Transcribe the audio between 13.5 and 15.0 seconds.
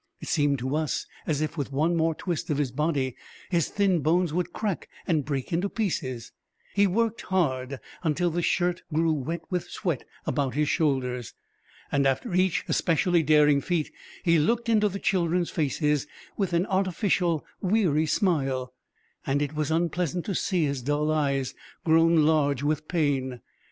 feat he looked into the